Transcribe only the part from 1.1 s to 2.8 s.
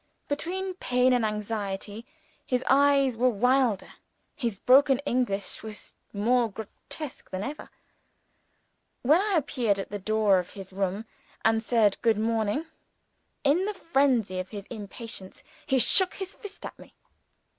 and anxiety, his